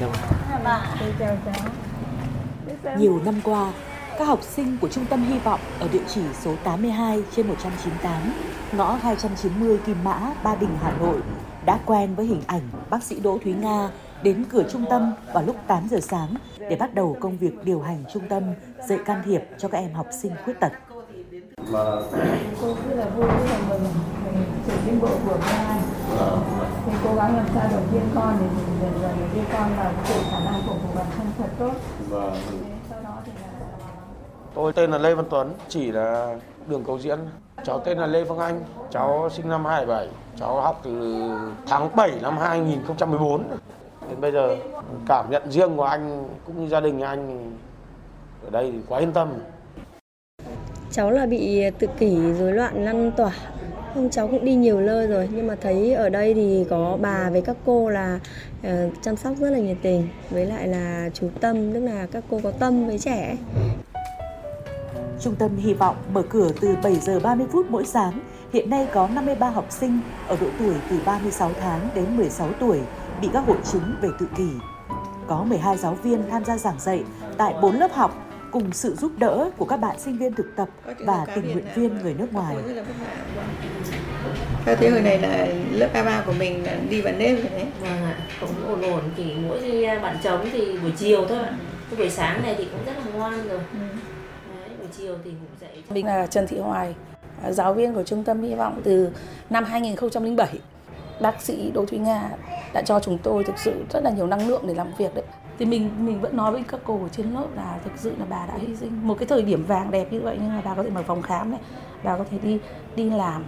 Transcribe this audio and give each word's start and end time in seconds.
đồng. 0.00 0.12
chào 1.18 1.36
cháu. 1.44 1.70
Nhiều 2.98 3.20
năm 3.24 3.34
qua, 3.44 3.72
các 4.18 4.24
học 4.24 4.42
sinh 4.42 4.76
của 4.80 4.88
Trung 4.88 5.06
tâm 5.06 5.24
Hy 5.24 5.38
vọng 5.38 5.60
ở 5.80 5.88
địa 5.92 6.02
chỉ 6.08 6.20
số 6.40 6.54
82 6.64 7.22
trên 7.36 7.46
198, 7.46 8.12
ngõ 8.72 8.92
290 8.92 9.78
Kim 9.86 9.96
Mã, 10.04 10.34
Ba 10.42 10.54
Đình, 10.54 10.76
Hà 10.82 10.92
Nội 10.98 11.20
đã 11.66 11.78
quen 11.86 12.14
với 12.14 12.26
hình 12.26 12.42
ảnh 12.46 12.62
bác 12.90 13.02
sĩ 13.02 13.20
Đỗ 13.20 13.38
Thúy 13.44 13.52
Nga 13.52 13.90
đến 14.22 14.44
cửa 14.48 14.62
trung 14.72 14.84
tâm 14.90 15.12
vào 15.34 15.44
lúc 15.46 15.56
8 15.66 15.88
giờ 15.90 16.00
sáng 16.00 16.34
để 16.58 16.76
bắt 16.76 16.94
đầu 16.94 17.16
công 17.20 17.38
việc 17.38 17.64
điều 17.64 17.80
hành 17.80 18.04
trung 18.12 18.28
tâm 18.28 18.42
dạy 18.88 18.98
can 19.04 19.22
thiệp 19.24 19.42
cho 19.58 19.68
các 19.68 19.78
em 19.78 19.92
học 19.94 20.06
sinh 20.22 20.32
khuyết 20.44 20.60
tật. 20.60 20.72
Cô 21.72 22.74
rất 22.88 22.96
là 22.96 23.06
vui, 23.16 23.26
rất 23.26 23.46
là 23.50 23.58
mừng 23.68 23.84
mình 24.24 24.44
sự 24.66 24.72
tiến 24.86 25.00
bộ 25.00 25.08
của 25.26 25.36
các 25.40 25.64
anh. 25.68 25.82
Thì 26.86 26.92
cố 27.04 27.14
gắng 27.14 27.36
làm 27.36 27.46
sao 27.54 27.68
động 27.72 27.86
viên 27.92 28.02
con 28.14 28.36
để 28.40 28.46
mình 28.46 28.78
dần 28.80 28.92
dần 29.02 29.28
đưa 29.34 29.40
con 29.52 29.70
vào 29.76 29.92
sự 30.04 30.14
khả 30.30 30.38
năng 30.44 30.62
của 30.66 30.72
của 30.72 30.94
bản 30.94 31.06
thân 31.16 31.26
thật 31.38 31.48
tốt. 31.58 31.72
Sau 32.90 33.00
đó 33.04 33.16
thì 33.24 33.32
là 33.42 33.48
Tôi 34.54 34.72
tên 34.72 34.90
là 34.90 34.98
Lê 34.98 35.14
Văn 35.14 35.24
Tuấn, 35.30 35.52
chỉ 35.68 35.92
là 35.92 36.36
đường 36.66 36.84
cầu 36.84 36.98
diễn. 36.98 37.18
Cháu 37.64 37.78
tên 37.78 37.98
là 37.98 38.06
Lê 38.06 38.24
Phương 38.24 38.38
Anh, 38.38 38.60
cháu 38.90 39.28
sinh 39.30 39.48
năm 39.48 39.64
27, 39.64 40.08
cháu 40.36 40.60
học 40.60 40.80
từ 40.82 41.30
tháng 41.66 41.96
7 41.96 42.10
năm 42.22 42.38
2014. 42.38 43.42
Đến 44.08 44.20
bây 44.20 44.32
giờ 44.32 44.56
cảm 45.08 45.30
nhận 45.30 45.50
riêng 45.50 45.76
của 45.76 45.84
anh 45.84 46.28
cũng 46.46 46.60
như 46.60 46.68
gia 46.68 46.80
đình 46.80 47.00
anh 47.00 47.52
ở 48.44 48.50
đây 48.50 48.72
thì 48.72 48.78
quá 48.88 48.98
yên 48.98 49.12
tâm. 49.12 49.28
Cháu 50.90 51.10
là 51.10 51.26
bị 51.26 51.62
ờ, 51.62 51.70
tự 51.78 51.86
kỷ 51.98 52.16
rối 52.38 52.52
loạn 52.52 52.84
lăn 52.84 53.12
tỏa. 53.16 53.32
ông 53.94 54.10
cháu 54.10 54.28
cũng 54.28 54.44
đi 54.44 54.54
nhiều 54.54 54.80
nơi 54.80 55.06
rồi 55.06 55.28
nhưng 55.34 55.46
mà 55.46 55.56
thấy 55.60 55.94
ở 55.94 56.08
đây 56.08 56.34
thì 56.34 56.64
có 56.70 56.98
bà 57.00 57.30
với 57.30 57.42
các 57.42 57.56
cô 57.66 57.88
là 57.88 58.20
uh, 58.66 58.70
chăm 59.02 59.16
sóc 59.16 59.32
rất 59.38 59.50
là 59.50 59.58
nhiệt 59.58 59.76
tình 59.82 60.08
với 60.30 60.46
lại 60.46 60.68
là 60.68 61.10
chú 61.14 61.28
tâm 61.40 61.72
tức 61.72 61.80
là 61.80 62.06
các 62.12 62.24
cô 62.30 62.40
có 62.42 62.50
tâm 62.50 62.86
với 62.86 62.98
trẻ. 62.98 63.36
Trung 65.20 65.34
tâm 65.38 65.56
hy 65.56 65.74
vọng 65.74 65.96
mở 66.12 66.22
cửa 66.22 66.50
từ 66.60 66.76
7 66.82 66.96
giờ 66.96 67.20
30 67.20 67.46
phút 67.52 67.66
mỗi 67.70 67.84
sáng. 67.84 68.20
Hiện 68.52 68.70
nay 68.70 68.86
có 68.92 69.08
53 69.14 69.50
học 69.50 69.66
sinh 69.70 70.00
ở 70.28 70.36
độ 70.40 70.46
tuổi 70.58 70.74
từ 70.90 70.96
36 71.06 71.50
tháng 71.60 71.88
đến 71.94 72.16
16 72.16 72.50
tuổi 72.60 72.80
bị 73.20 73.28
các 73.32 73.44
hội 73.46 73.56
chứng 73.72 73.94
về 74.00 74.08
tự 74.18 74.26
kỷ. 74.36 74.48
Có 75.26 75.44
12 75.44 75.76
giáo 75.76 75.94
viên 75.94 76.22
tham 76.30 76.44
gia 76.44 76.58
giảng 76.58 76.80
dạy 76.80 77.02
tại 77.36 77.54
4 77.62 77.74
lớp 77.74 77.92
học 77.92 78.27
cùng 78.52 78.72
sự 78.72 78.94
giúp 78.94 79.12
đỡ 79.18 79.50
của 79.56 79.64
các 79.64 79.76
bạn 79.76 79.98
sinh 79.98 80.18
viên 80.18 80.34
thực 80.34 80.56
tập 80.56 80.68
và 80.98 81.26
tình 81.34 81.52
nguyện 81.52 81.64
viên 81.74 81.98
người 81.98 82.14
nước 82.14 82.32
ngoài. 82.32 82.56
Theo 84.64 84.76
thế 84.76 84.90
hồi 84.90 85.02
này 85.02 85.18
là 85.18 85.46
lớp 85.72 85.88
A3 85.94 86.22
của 86.26 86.32
mình 86.38 86.64
đi 86.90 87.00
vào 87.00 87.12
nếp 87.18 87.38
rồi 87.38 87.50
đấy. 87.50 87.66
Vâng 87.80 87.90
ạ, 87.90 88.16
cũng 88.40 88.66
ổn 88.68 88.82
ổn 88.82 89.02
chỉ 89.16 89.24
mỗi 89.48 89.60
khi 89.60 89.86
bạn 90.02 90.16
trống 90.22 90.48
thì 90.52 90.78
buổi 90.78 90.92
chiều 90.96 91.26
thôi 91.28 91.38
ạ. 91.38 91.58
Cái 91.90 91.98
buổi 91.98 92.10
sáng 92.10 92.42
này 92.42 92.54
thì 92.58 92.64
cũng 92.64 92.84
rất 92.86 92.92
là 92.96 93.04
ngoan 93.14 93.48
rồi. 93.48 93.60
Đấy, 94.60 94.70
buổi 94.78 94.88
chiều 94.98 95.16
thì 95.24 95.30
ngủ 95.30 95.46
dậy. 95.60 95.82
Mình 95.90 96.06
là 96.06 96.26
Trần 96.26 96.46
Thị 96.46 96.58
Hoài, 96.58 96.94
giáo 97.50 97.74
viên 97.74 97.94
của 97.94 98.02
Trung 98.02 98.24
tâm 98.24 98.42
Hy 98.42 98.54
vọng 98.54 98.80
từ 98.84 99.08
năm 99.50 99.64
2007. 99.64 100.48
Bác 101.20 101.42
sĩ 101.42 101.70
Đỗ 101.74 101.86
Thúy 101.86 101.98
Nga 101.98 102.30
đã 102.74 102.82
cho 102.82 103.00
chúng 103.00 103.18
tôi 103.18 103.44
thực 103.44 103.58
sự 103.58 103.72
rất 103.92 104.04
là 104.04 104.10
nhiều 104.10 104.26
năng 104.26 104.48
lượng 104.48 104.62
để 104.68 104.74
làm 104.74 104.88
việc 104.98 105.14
đấy. 105.14 105.24
Thì 105.58 105.64
mình 105.64 105.90
mình 106.00 106.20
vẫn 106.20 106.36
nói 106.36 106.52
với 106.52 106.62
các 106.68 106.80
cô 106.84 107.02
ở 107.02 107.08
trên 107.08 107.32
lớp 107.32 107.46
là 107.56 107.78
thực 107.84 107.92
sự 107.96 108.12
là 108.18 108.26
bà 108.30 108.46
đã 108.46 108.54
hy 108.58 108.76
sinh. 108.76 109.06
Một 109.08 109.18
cái 109.18 109.26
thời 109.26 109.42
điểm 109.42 109.64
vàng 109.64 109.90
đẹp 109.90 110.12
như 110.12 110.20
vậy 110.20 110.38
nhưng 110.40 110.48
mà 110.48 110.62
bà 110.64 110.74
có 110.74 110.82
thể 110.82 110.90
mở 110.90 111.02
phòng 111.02 111.22
khám 111.22 111.50
này, 111.50 111.60
bà 112.04 112.18
có 112.18 112.24
thể 112.30 112.38
đi 112.38 112.58
đi 112.96 113.10
làm. 113.10 113.44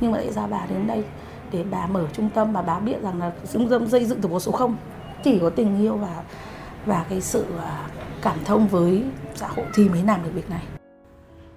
Nhưng 0.00 0.12
mà 0.12 0.18
tại 0.18 0.32
sao 0.32 0.48
bà 0.50 0.66
đến 0.70 0.86
đây 0.86 1.04
để 1.52 1.64
bà 1.70 1.86
mở 1.86 2.04
trung 2.12 2.30
tâm 2.34 2.52
mà 2.52 2.62
bà 2.62 2.78
biết 2.78 3.02
rằng 3.02 3.18
là 3.18 3.32
trung 3.52 3.68
tâm 3.68 3.88
xây 3.88 4.04
dựng 4.04 4.20
từ 4.20 4.28
một 4.28 4.40
số 4.40 4.52
không. 4.52 4.76
Chỉ 5.24 5.38
có 5.38 5.50
tình 5.50 5.80
yêu 5.80 5.96
và 5.96 6.22
và 6.86 7.06
cái 7.10 7.20
sự 7.20 7.44
à, 7.58 7.88
cảm 8.22 8.38
thông 8.44 8.68
với 8.68 9.02
xã 9.34 9.48
hội 9.48 9.66
thì 9.74 9.88
mới 9.88 10.02
làm 10.06 10.22
được 10.24 10.30
việc 10.34 10.50
này. 10.50 10.62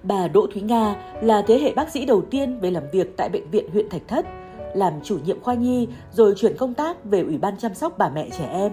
Bà 0.03 0.27
Đỗ 0.27 0.47
Thúy 0.53 0.61
Nga 0.61 0.95
là 1.21 1.43
thế 1.47 1.59
hệ 1.59 1.73
bác 1.73 1.89
sĩ 1.89 2.05
đầu 2.05 2.21
tiên 2.21 2.59
về 2.59 2.71
làm 2.71 2.83
việc 2.91 3.17
tại 3.17 3.29
bệnh 3.29 3.49
viện 3.51 3.71
huyện 3.71 3.89
Thạch 3.89 4.07
Thất, 4.07 4.25
làm 4.73 4.93
chủ 5.03 5.17
nhiệm 5.25 5.41
khoa 5.41 5.53
nhi 5.53 5.87
rồi 6.11 6.33
chuyển 6.37 6.57
công 6.57 6.73
tác 6.73 7.05
về 7.05 7.21
Ủy 7.21 7.37
ban 7.37 7.57
chăm 7.57 7.75
sóc 7.75 7.97
bà 7.97 8.09
mẹ 8.09 8.29
trẻ 8.37 8.45
em, 8.45 8.71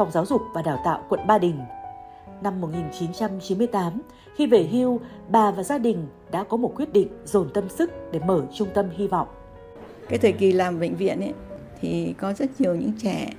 Phòng 0.00 0.10
Giáo 0.10 0.26
dục 0.26 0.42
và 0.52 0.62
Đào 0.62 0.80
tạo 0.84 1.04
quận 1.08 1.26
Ba 1.26 1.38
Đình. 1.38 1.58
Năm 2.42 2.60
1998, 2.60 3.92
khi 4.36 4.46
về 4.46 4.68
hưu, 4.72 5.00
bà 5.28 5.50
và 5.50 5.62
gia 5.62 5.78
đình 5.78 6.06
đã 6.30 6.44
có 6.44 6.56
một 6.56 6.72
quyết 6.76 6.92
định 6.92 7.08
dồn 7.24 7.50
tâm 7.54 7.68
sức 7.68 7.90
để 8.12 8.20
mở 8.26 8.42
trung 8.54 8.68
tâm 8.74 8.86
hy 8.96 9.06
vọng. 9.06 9.28
Cái 10.08 10.18
thời 10.18 10.32
kỳ 10.32 10.52
làm 10.52 10.80
bệnh 10.80 10.96
viện 10.96 11.20
ấy 11.20 11.32
thì 11.80 12.14
có 12.18 12.32
rất 12.32 12.60
nhiều 12.60 12.74
những 12.74 12.92
trẻ 13.02 13.32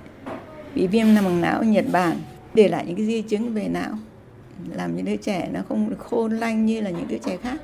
bị 0.74 0.86
viêm 0.86 1.14
nằm 1.14 1.24
bằng 1.24 1.40
não 1.40 1.58
ở 1.58 1.64
Nhật 1.64 1.84
Bản 1.92 2.16
để 2.54 2.68
lại 2.68 2.84
những 2.86 2.96
cái 2.96 3.06
di 3.06 3.22
chứng 3.22 3.54
về 3.54 3.68
não 3.68 3.92
làm 4.74 4.96
những 4.96 5.04
đứa 5.04 5.16
trẻ 5.16 5.48
nó 5.52 5.60
không 5.68 5.90
được 5.90 5.98
khôn 5.98 6.32
lanh 6.32 6.66
như 6.66 6.80
là 6.80 6.90
những 6.90 7.08
đứa 7.08 7.18
trẻ 7.18 7.36
khác 7.36 7.60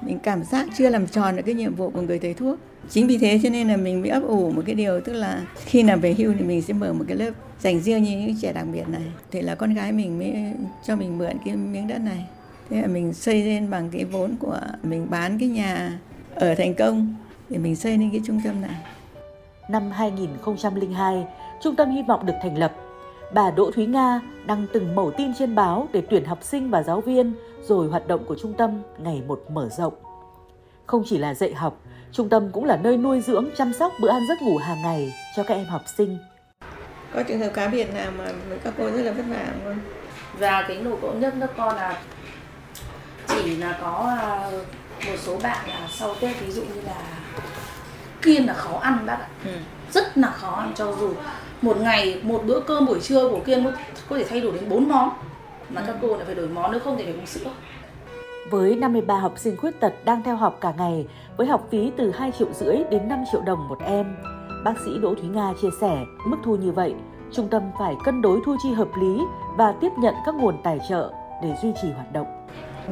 mình 0.00 0.18
cảm 0.22 0.44
giác 0.44 0.68
chưa 0.78 0.88
làm 0.88 1.06
tròn 1.06 1.36
được 1.36 1.42
cái 1.46 1.54
nhiệm 1.54 1.74
vụ 1.74 1.90
của 1.90 2.00
người 2.00 2.18
thầy 2.18 2.34
thuốc 2.34 2.58
chính 2.90 3.06
vì 3.06 3.18
thế 3.18 3.40
cho 3.42 3.48
nên 3.48 3.68
là 3.68 3.76
mình 3.76 4.00
mới 4.00 4.10
ấp 4.10 4.22
ủ 4.22 4.50
một 4.50 4.62
cái 4.66 4.74
điều 4.74 5.00
tức 5.00 5.12
là 5.12 5.42
khi 5.64 5.82
nào 5.82 5.96
về 5.96 6.14
hưu 6.18 6.32
thì 6.38 6.44
mình 6.44 6.62
sẽ 6.62 6.74
mở 6.74 6.92
một 6.92 7.04
cái 7.08 7.16
lớp 7.16 7.30
dành 7.60 7.80
riêng 7.80 8.02
như 8.02 8.18
những 8.18 8.36
trẻ 8.42 8.52
đặc 8.52 8.66
biệt 8.72 8.88
này 8.88 9.02
thì 9.30 9.42
là 9.42 9.54
con 9.54 9.74
gái 9.74 9.92
mình 9.92 10.18
mới 10.18 10.34
cho 10.86 10.96
mình 10.96 11.18
mượn 11.18 11.32
cái 11.44 11.56
miếng 11.56 11.88
đất 11.88 11.98
này 11.98 12.24
thế 12.70 12.80
là 12.80 12.86
mình 12.86 13.12
xây 13.12 13.44
lên 13.44 13.70
bằng 13.70 13.90
cái 13.90 14.04
vốn 14.04 14.36
của 14.40 14.60
mình 14.82 15.06
bán 15.10 15.38
cái 15.38 15.48
nhà 15.48 15.98
ở 16.34 16.54
thành 16.54 16.74
công 16.74 17.14
để 17.48 17.58
mình 17.58 17.76
xây 17.76 17.98
lên 17.98 18.10
cái 18.10 18.20
trung 18.24 18.40
tâm 18.44 18.60
này 18.60 18.76
Năm 19.68 19.90
2002, 19.90 21.26
Trung 21.60 21.76
tâm 21.76 21.90
Hy 21.90 22.02
vọng 22.02 22.26
được 22.26 22.32
thành 22.42 22.58
lập. 22.58 22.72
Bà 23.34 23.50
Đỗ 23.50 23.70
Thúy 23.70 23.86
Nga 23.86 24.20
đăng 24.46 24.66
từng 24.72 24.94
mẩu 24.94 25.10
tin 25.10 25.34
trên 25.38 25.54
báo 25.54 25.88
để 25.92 26.02
tuyển 26.10 26.24
học 26.24 26.38
sinh 26.42 26.70
và 26.70 26.82
giáo 26.82 27.00
viên, 27.00 27.32
rồi 27.62 27.88
hoạt 27.88 28.08
động 28.08 28.24
của 28.26 28.36
trung 28.42 28.54
tâm 28.58 28.82
ngày 28.98 29.22
một 29.26 29.42
mở 29.50 29.68
rộng. 29.68 29.94
Không 30.86 31.02
chỉ 31.06 31.18
là 31.18 31.34
dạy 31.34 31.54
học, 31.54 31.80
trung 32.12 32.28
tâm 32.28 32.48
cũng 32.52 32.64
là 32.64 32.76
nơi 32.76 32.96
nuôi 32.96 33.20
dưỡng, 33.20 33.46
chăm 33.56 33.72
sóc 33.72 33.92
bữa 34.00 34.08
ăn 34.10 34.22
giấc 34.28 34.42
ngủ 34.42 34.56
hàng 34.58 34.82
ngày 34.82 35.14
cho 35.36 35.42
các 35.42 35.54
em 35.54 35.66
học 35.66 35.82
sinh. 35.96 36.18
có 37.14 37.22
trường 37.22 37.40
hợp 37.40 37.50
cá 37.54 37.68
biệt 37.68 37.94
nào 37.94 38.12
mà 38.18 38.24
các 38.64 38.74
cô 38.78 38.90
rất 38.90 39.02
là 39.02 39.12
vất 39.12 39.24
vả 39.28 39.46
không 39.64 39.78
và 40.38 40.64
cái 40.68 40.76
nỗi 40.76 40.96
khổ 41.00 41.12
nhất 41.18 41.34
các 41.40 41.50
con 41.56 41.76
là 41.76 42.00
chỉ 43.28 43.56
là 43.56 43.78
có 43.80 44.16
à, 44.20 44.50
một 45.06 45.16
số 45.18 45.38
bạn 45.42 45.68
là 45.68 45.88
sau 45.90 46.14
tết 46.20 46.40
ví 46.40 46.52
dụ 46.52 46.62
như 46.62 46.80
là 46.86 46.94
kiêng 48.22 48.46
là 48.46 48.54
khó 48.54 48.78
ăn 48.78 49.06
bác 49.06 49.18
ạ. 49.20 49.28
Rất 49.92 50.18
là 50.18 50.30
khó 50.30 50.50
ăn 50.50 50.72
cho 50.76 50.96
dù 51.00 51.12
một 51.62 51.76
ngày 51.80 52.20
một 52.22 52.42
bữa 52.46 52.60
cơm 52.60 52.86
buổi 52.86 53.00
trưa 53.00 53.28
của 53.28 53.40
kiên 53.40 53.64
có, 53.64 53.72
có 54.08 54.18
thể 54.18 54.24
thay 54.24 54.40
đổi 54.40 54.52
đến 54.52 54.68
4 54.68 54.88
món 54.88 55.10
mà 55.68 55.82
các 55.86 55.96
cô 56.02 56.16
lại 56.16 56.24
phải 56.26 56.34
đổi 56.34 56.48
món 56.48 56.70
nếu 56.72 56.80
không 56.80 56.96
thì 56.98 57.04
phải 57.04 57.12
uống 57.12 57.26
sữa 57.26 57.50
với 58.50 58.76
53 58.76 59.18
học 59.18 59.38
sinh 59.38 59.56
khuyết 59.56 59.80
tật 59.80 59.92
đang 60.04 60.22
theo 60.22 60.36
học 60.36 60.58
cả 60.60 60.72
ngày 60.78 61.06
với 61.36 61.46
học 61.46 61.68
phí 61.70 61.92
từ 61.96 62.10
2 62.10 62.32
triệu 62.38 62.48
rưỡi 62.52 62.76
đến 62.90 63.08
5 63.08 63.18
triệu 63.32 63.40
đồng 63.40 63.68
một 63.68 63.78
em, 63.84 64.06
bác 64.64 64.74
sĩ 64.84 64.90
Đỗ 65.02 65.14
Thúy 65.14 65.28
Nga 65.28 65.52
chia 65.62 65.68
sẻ 65.80 66.04
mức 66.26 66.36
thu 66.44 66.56
như 66.56 66.72
vậy, 66.72 66.94
trung 67.32 67.48
tâm 67.48 67.62
phải 67.78 67.94
cân 68.04 68.22
đối 68.22 68.40
thu 68.46 68.56
chi 68.62 68.72
hợp 68.72 68.88
lý 69.00 69.18
và 69.56 69.74
tiếp 69.80 69.90
nhận 69.98 70.14
các 70.26 70.34
nguồn 70.34 70.54
tài 70.64 70.78
trợ 70.88 71.12
để 71.42 71.54
duy 71.62 71.72
trì 71.82 71.90
hoạt 71.90 72.12
động. 72.12 72.26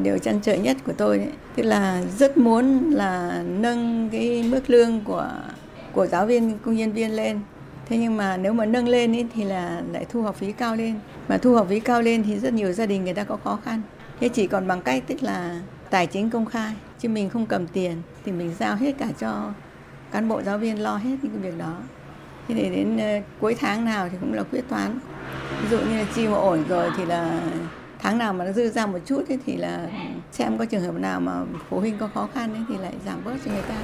điều 0.03 0.19
chăn 0.19 0.41
trở 0.43 0.55
nhất 0.55 0.77
của 0.87 0.93
tôi 0.99 1.19
ấy, 1.19 1.33
tức 1.57 1.63
là 1.63 2.03
rất 2.19 2.39
muốn 2.39 2.91
là 2.91 3.43
nâng 3.47 4.09
cái 4.13 4.45
mức 4.51 4.71
lương 4.71 5.01
của 5.05 5.29
của 5.93 6.07
giáo 6.07 6.27
viên 6.27 6.59
công 6.59 6.75
nhân 6.75 6.93
viên 6.93 7.17
lên 7.17 7.41
thế 7.91 7.99
nhưng 7.99 8.17
mà 8.17 8.37
nếu 8.37 8.53
mà 8.53 8.67
nâng 8.67 8.89
lên 8.89 9.13
ý, 9.13 9.25
thì 9.35 9.45
là 9.45 9.83
lại 9.93 10.07
thu 10.09 10.23
học 10.23 10.37
phí 10.37 10.53
cao 10.53 10.77
lên. 10.77 10.95
Mà 11.29 11.39
thu 11.39 11.55
học 11.55 11.67
phí 11.69 11.81
cao 11.81 12.03
lên 12.03 12.23
thì 12.23 12.39
rất 12.39 12.53
nhiều 12.53 12.73
gia 12.73 12.87
đình 12.87 13.05
người 13.05 13.15
ta 13.15 13.25
có 13.25 13.37
khó 13.45 13.59
khăn. 13.65 13.83
Thế 14.21 14.29
chỉ 14.29 14.47
còn 14.47 14.67
bằng 14.67 14.83
cách 14.83 15.03
tức 15.07 15.23
là 15.23 15.61
tài 15.91 16.07
chính 16.07 16.31
công 16.31 16.47
khai 16.47 16.75
chứ 16.99 17.09
mình 17.09 17.29
không 17.29 17.47
cầm 17.47 17.67
tiền 17.67 17.97
thì 18.25 18.33
mình 18.33 18.55
giao 18.59 18.77
hết 18.77 18.93
cả 18.99 19.07
cho 19.21 19.53
cán 20.11 20.29
bộ 20.29 20.43
giáo 20.43 20.59
viên 20.59 20.83
lo 20.83 20.97
hết 20.97 21.17
những 21.23 21.33
cái 21.33 21.51
việc 21.51 21.59
đó. 21.59 21.77
Thế 22.49 22.55
để 22.55 22.71
đến 22.71 22.97
ờ, 22.99 23.29
cuối 23.41 23.57
tháng 23.61 23.85
nào 23.85 24.09
thì 24.13 24.17
cũng 24.21 24.33
là 24.33 24.43
quyết 24.43 24.69
toán. 24.69 24.99
Ví 25.63 25.69
dụ 25.71 25.79
như 25.79 25.99
là 25.99 26.05
chi 26.15 26.29
mà 26.29 26.37
ổn 26.37 26.65
rồi 26.69 26.91
thì 26.97 27.05
là 27.05 27.41
tháng 28.03 28.19
nào 28.19 28.33
mà 28.33 28.45
nó 28.45 28.53
dư 28.53 28.69
ra 28.69 28.87
một 28.87 28.99
chút 29.07 29.29
ấy 29.29 29.39
thì 29.47 29.57
là 29.57 29.89
xem 30.33 30.59
có 30.59 30.65
trường 30.65 30.83
hợp 30.83 30.95
nào 30.95 31.21
mà 31.21 31.33
phụ 31.69 31.81
huynh 31.81 31.99
có 31.99 32.09
khó 32.15 32.29
khăn 32.35 32.55
ấy 32.55 32.63
thì 32.69 32.75
lại 32.79 32.93
giảm 33.07 33.25
bớt 33.25 33.35
cho 33.45 33.51
người 33.53 33.63
ta. 33.63 33.75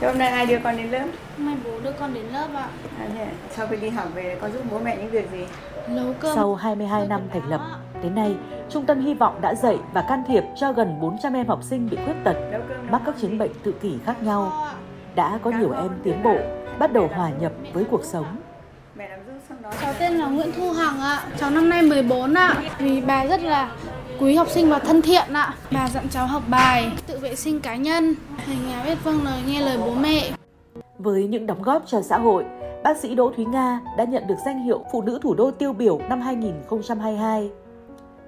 Thế 0.00 0.06
hôm 0.06 0.18
nay 0.18 0.28
ai 0.28 0.46
đưa 0.46 0.58
con 0.64 0.76
đến 0.76 0.90
lớp? 0.90 1.06
Mai 1.36 1.56
bố 1.64 1.80
đưa 1.84 1.92
con 1.92 2.14
đến 2.14 2.26
lớp 2.26 2.48
ạ. 2.54 2.68
À, 2.98 3.08
thế? 3.14 3.28
Sau 3.50 3.66
khi 3.66 3.76
đi 3.76 3.88
học 3.88 4.08
về 4.14 4.38
con 4.40 4.52
giúp 4.52 4.62
bố 4.70 4.78
mẹ 4.78 4.96
những 4.96 5.10
việc 5.10 5.30
gì? 5.32 5.46
Nấu 5.88 6.14
cơm. 6.20 6.36
Sau 6.36 6.54
22 6.54 7.06
năm 7.06 7.20
thành 7.32 7.48
lập, 7.48 7.60
đến 8.02 8.14
nay, 8.14 8.36
Trung 8.70 8.86
tâm 8.86 9.00
Hy 9.00 9.14
vọng 9.14 9.40
đã 9.40 9.54
dạy 9.54 9.78
và 9.92 10.04
can 10.08 10.22
thiệp 10.28 10.44
cho 10.56 10.72
gần 10.72 11.00
400 11.00 11.32
em 11.32 11.46
học 11.46 11.62
sinh 11.62 11.88
bị 11.90 11.96
khuyết 12.04 12.14
tật, 12.24 12.36
mắc 12.90 13.02
các 13.06 13.14
chứng 13.20 13.38
bệnh 13.38 13.50
tự 13.62 13.72
kỷ 13.72 13.98
khác 14.06 14.22
nhau. 14.22 14.66
Đã 15.14 15.38
có 15.42 15.50
nhiều 15.50 15.72
em 15.72 15.90
tiến 16.04 16.22
bộ, 16.22 16.36
bắt 16.78 16.92
đầu 16.92 17.08
hòa 17.14 17.30
nhập 17.30 17.52
với 17.72 17.84
cuộc 17.84 18.04
sống. 18.04 18.26
Cháu 19.80 19.94
tên 19.98 20.12
là 20.12 20.26
Nguyễn 20.26 20.52
Thu 20.56 20.70
Hằng 20.70 21.00
ạ. 21.00 21.24
Cháu 21.38 21.50
năm 21.50 21.68
nay 21.68 21.82
14 21.82 22.34
ạ. 22.34 22.62
Vì 22.78 23.00
bà 23.00 23.26
rất 23.26 23.42
là 23.42 23.76
quý 24.20 24.34
học 24.34 24.48
sinh 24.50 24.70
và 24.70 24.78
thân 24.78 25.02
thiện 25.02 25.32
ạ. 25.32 25.54
Bà 25.72 25.88
dặn 25.88 26.08
cháu 26.10 26.26
học 26.26 26.42
bài, 26.48 26.92
tự 27.06 27.18
vệ 27.18 27.34
sinh 27.34 27.60
cá 27.60 27.76
nhân, 27.76 28.14
hành 28.36 28.68
nhà 28.68 28.82
biết 28.84 29.04
vâng 29.04 29.24
lời 29.24 29.42
nghe 29.46 29.60
lời 29.60 29.78
bố 29.78 29.94
mẹ. 29.94 30.30
Với 30.98 31.26
những 31.26 31.46
đóng 31.46 31.62
góp 31.62 31.82
cho 31.86 32.02
xã 32.02 32.18
hội, 32.18 32.44
bác 32.82 32.96
sĩ 32.96 33.14
Đỗ 33.14 33.32
Thúy 33.36 33.44
Nga 33.44 33.80
đã 33.98 34.04
nhận 34.04 34.26
được 34.26 34.34
danh 34.46 34.64
hiệu 34.64 34.84
Phụ 34.92 35.02
nữ 35.02 35.18
thủ 35.22 35.34
đô 35.34 35.50
tiêu 35.50 35.72
biểu 35.72 36.00
năm 36.08 36.20
2022. 36.20 37.50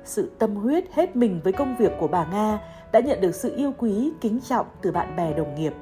Sự 0.05 0.31
tâm 0.39 0.57
huyết 0.57 0.85
hết 0.95 1.17
mình 1.17 1.41
với 1.45 1.53
công 1.53 1.77
việc 1.77 1.93
của 2.01 2.09
bà 2.09 2.27
Nga 2.33 2.59
đã 2.93 3.01
nhận 3.01 3.21
được 3.21 3.35
sự 3.35 3.57
yêu 3.57 3.73
quý, 3.79 4.11
kính 4.21 4.41
trọng 4.49 4.67
từ 4.83 4.93
bạn 4.93 5.17
bè 5.17 5.33
đồng 5.33 5.55
nghiệp. 5.55 5.73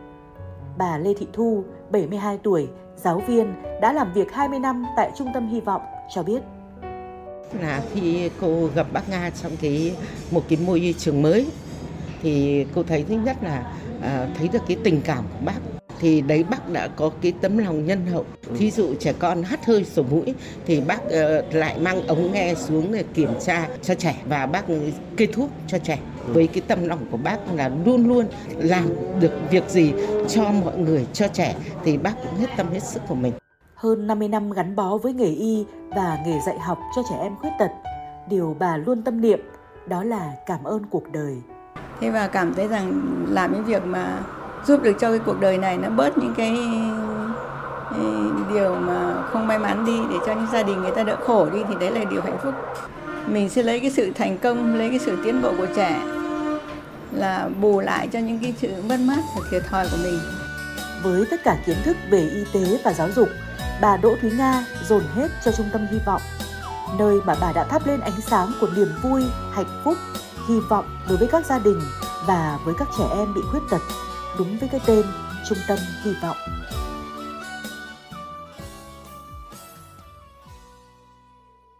Bà 0.78 0.98
Lê 0.98 1.14
Thị 1.14 1.26
Thu, 1.32 1.64
72 1.90 2.38
tuổi, 2.42 2.68
giáo 2.96 3.22
viên, 3.26 3.54
đã 3.80 3.92
làm 3.92 4.12
việc 4.12 4.32
20 4.32 4.58
năm 4.58 4.84
tại 4.96 5.10
Trung 5.18 5.28
tâm 5.34 5.48
Hy 5.48 5.60
vọng, 5.60 5.82
cho 6.14 6.22
biết. 6.22 6.42
Là 7.60 7.82
khi 7.94 8.30
cô 8.40 8.68
gặp 8.74 8.86
bác 8.92 9.08
Nga 9.08 9.30
trong 9.30 9.52
cái 9.60 9.94
một 10.30 10.42
cái 10.48 10.58
môi 10.66 10.94
trường 10.98 11.22
mới 11.22 11.46
thì 12.22 12.66
cô 12.74 12.82
thấy 12.82 13.04
thứ 13.08 13.14
nhất 13.14 13.36
là 13.42 13.72
à, 14.02 14.28
thấy 14.38 14.48
được 14.48 14.62
cái 14.68 14.76
tình 14.84 15.00
cảm 15.04 15.24
của 15.32 15.46
bác. 15.46 15.58
Thì 16.00 16.20
đấy 16.20 16.44
bác 16.50 16.70
đã 16.70 16.88
có 16.88 17.10
cái 17.22 17.32
tấm 17.40 17.58
lòng 17.58 17.86
nhân 17.86 18.06
hậu. 18.06 18.24
Thí 18.58 18.70
dụ 18.70 18.94
trẻ 18.94 19.12
con 19.18 19.42
hắt 19.42 19.66
hơi 19.66 19.84
sổ 19.84 20.02
mũi 20.02 20.34
thì 20.66 20.80
bác 20.80 21.00
uh, 21.06 21.54
lại 21.54 21.78
mang 21.80 22.06
ống 22.06 22.32
nghe 22.32 22.54
xuống 22.54 22.92
để 22.92 23.04
kiểm 23.14 23.30
tra 23.40 23.68
cho 23.82 23.94
trẻ 23.94 24.16
và 24.28 24.46
bác 24.46 24.64
kê 25.16 25.26
thuốc 25.26 25.50
cho 25.66 25.78
trẻ 25.78 25.98
với 26.26 26.46
cái 26.46 26.62
tâm 26.68 26.88
lòng 26.88 26.98
của 27.10 27.16
bác 27.16 27.38
là 27.54 27.70
luôn 27.84 28.08
luôn 28.08 28.26
làm 28.56 28.84
được 29.20 29.32
việc 29.50 29.68
gì 29.68 29.92
cho 30.28 30.42
mọi 30.64 30.78
người 30.78 31.06
cho 31.12 31.28
trẻ 31.28 31.54
thì 31.84 31.96
bác 31.98 32.12
cũng 32.22 32.40
hết 32.40 32.48
tâm 32.56 32.66
hết 32.72 32.82
sức 32.82 33.02
của 33.08 33.14
mình. 33.14 33.32
Hơn 33.74 34.06
50 34.06 34.28
năm 34.28 34.50
gắn 34.50 34.76
bó 34.76 34.96
với 34.96 35.12
nghề 35.12 35.28
y 35.28 35.64
và 35.96 36.18
nghề 36.26 36.38
dạy 36.46 36.58
học 36.58 36.78
cho 36.96 37.02
trẻ 37.10 37.16
em 37.22 37.36
khuyết 37.36 37.50
tật 37.58 37.70
điều 38.28 38.56
bà 38.58 38.76
luôn 38.76 39.02
tâm 39.02 39.20
niệm 39.20 39.40
đó 39.86 40.04
là 40.04 40.32
cảm 40.46 40.64
ơn 40.64 40.86
cuộc 40.90 41.12
đời. 41.12 41.36
Thế 42.00 42.10
và 42.10 42.26
cảm 42.26 42.54
thấy 42.54 42.68
rằng 42.68 43.02
làm 43.28 43.52
những 43.52 43.64
việc 43.64 43.82
mà 43.86 44.20
giúp 44.66 44.82
được 44.82 44.96
cho 45.00 45.10
cái 45.10 45.18
cuộc 45.18 45.40
đời 45.40 45.58
này 45.58 45.78
nó 45.78 45.90
bớt 45.90 46.18
những 46.18 46.34
cái, 46.36 46.56
cái 47.90 48.04
điều 48.52 48.74
mà 48.74 49.22
không 49.30 49.46
may 49.46 49.58
mắn 49.58 49.86
đi 49.86 49.98
để 50.10 50.16
cho 50.26 50.34
những 50.34 50.46
gia 50.52 50.62
đình 50.62 50.80
người 50.80 50.90
ta 50.90 51.04
đỡ 51.04 51.16
khổ 51.20 51.46
đi 51.50 51.58
thì 51.68 51.74
đấy 51.80 51.90
là 51.90 52.04
điều 52.10 52.20
hạnh 52.20 52.38
phúc. 52.42 52.54
Mình 53.26 53.48
sẽ 53.48 53.62
lấy 53.62 53.80
cái 53.80 53.90
sự 53.90 54.12
thành 54.14 54.38
công 54.38 54.74
lấy 54.74 54.88
cái 54.88 54.98
sự 54.98 55.18
tiến 55.24 55.42
bộ 55.42 55.52
của 55.58 55.66
trẻ 55.76 56.00
là 57.12 57.48
bù 57.60 57.80
lại 57.80 58.08
cho 58.12 58.18
những 58.18 58.38
cái 58.38 58.54
sự 58.60 58.82
mất 58.88 59.00
mát 59.00 59.22
và 59.36 59.42
thiệt 59.50 59.62
thòi 59.66 59.88
của 59.90 59.96
mình 60.02 60.18
với 61.02 61.26
tất 61.30 61.40
cả 61.44 61.58
kiến 61.66 61.76
thức 61.84 61.96
về 62.10 62.18
y 62.18 62.44
tế 62.52 62.80
và 62.84 62.92
giáo 62.92 63.08
dục, 63.16 63.28
bà 63.80 63.96
Đỗ 63.96 64.14
Thúy 64.20 64.30
Nga 64.30 64.64
dồn 64.88 65.02
hết 65.14 65.28
cho 65.44 65.52
trung 65.52 65.68
tâm 65.72 65.86
hy 65.90 65.98
vọng, 66.06 66.22
nơi 66.98 67.16
mà 67.24 67.34
bà 67.40 67.52
đã 67.52 67.64
thắp 67.64 67.86
lên 67.86 68.00
ánh 68.00 68.20
sáng 68.20 68.52
của 68.60 68.68
niềm 68.76 68.88
vui, 69.02 69.24
hạnh 69.52 69.80
phúc, 69.84 69.96
hy 70.48 70.60
vọng 70.70 70.84
đối 71.08 71.16
với 71.18 71.28
các 71.32 71.46
gia 71.46 71.58
đình 71.58 71.80
và 72.26 72.58
với 72.64 72.74
các 72.78 72.88
trẻ 72.98 73.04
em 73.16 73.34
bị 73.34 73.40
khuyết 73.50 73.60
tật, 73.70 73.80
đúng 74.38 74.58
với 74.58 74.68
cái 74.68 74.80
tên 74.86 75.02
Trung 75.48 75.58
tâm 75.68 75.78
Hy 76.02 76.14
vọng. 76.22 76.36